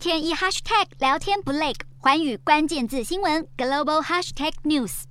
[0.00, 5.02] 天一 hashtag 聊天不累，环宇关键字新闻 global hashtag news。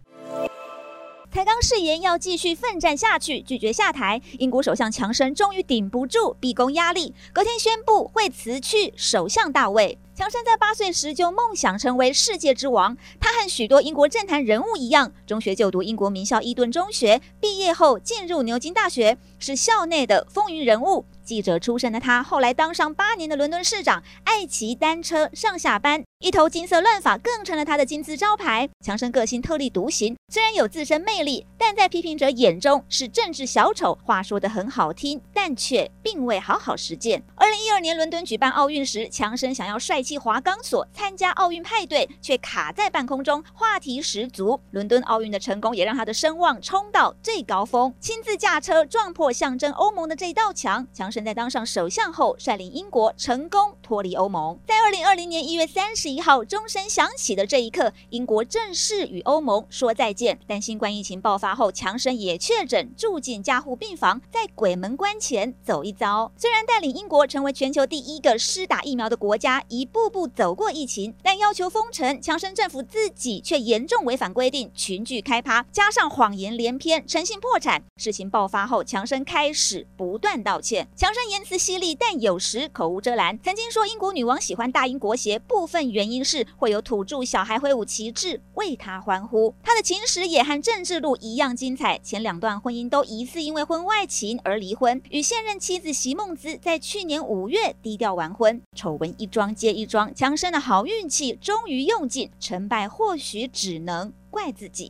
[1.31, 9.99] 才刚誓言要继续奋战下去，拒绝下台，英国首相强生终于顶不住逼宫压力，隔天宣布会辞去首相大位。
[10.19, 12.97] 强生在八岁时就梦想成为世界之王。
[13.21, 21.05] 他和许多英国政坛人物一样，中学就读英国名校伊顿中学，毕业后进入牛津大学，是校内的风云人物。
[21.23, 28.67] 记者出身的他，后来当上八年的伦敦市长，爱骑单车上下班，一头金色乱发更成了他的金字招牌。
[28.83, 33.95] 强生个性特立独行，虽然有自身魅力，但在批评者眼中是政治小丑。
[34.03, 37.23] 话说得很好听，但却并未好好实践。
[37.35, 44.59] 二零一二年伦敦举办奥运时，强生想要帅气气滑钢索参加奥运派对，却卡在半空中，话题十足。
[44.71, 50.87] 伦敦奥运的成功也让他的声望冲到最高峰，亲自驾车撞破象征欧盟的这道墙。
[50.91, 51.19] 强生。
[51.19, 54.57] 在当上首相后，率领英国成功脱离欧盟。
[54.65, 60.39] 在二零二零年一月三十一号钟声响起的这一刻，英国正式与欧盟说再见。
[60.47, 66.31] 但新冠疫情爆发后，强生也确诊住进加护病房，在鬼门关前走一遭。
[66.37, 77.83] 虽然带领英国成为全球第一个施打疫苗的国家，一步步步走过疫情，但要求封城，强生政府自己却严重违反规定，群聚开趴，加上谎言连篇，诚信破产。
[77.97, 80.87] 事情爆发后，强生开始不断道歉。
[80.95, 83.37] 强生言辞犀利，但有时口无遮拦。
[83.43, 89.53] 曾经说英国女王喜欢大英国协，部分原因是会有土著小孩挥舞旗帜为她欢呼。
[89.61, 91.99] 他的情史也和政治路一样精彩。
[91.99, 98.61] 前两段婚姻都疑似因为婚外情而离婚，与现任妻子席梦姿在去年五月低调完婚。
[98.73, 104.87] 丑闻一桩接一桩，强生的好运气终于用尽，成败或许只能怪自己。